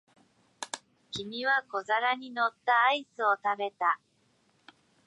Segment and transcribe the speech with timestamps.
[1.11, 3.99] 君は小皿に乗ったアイスを食べた。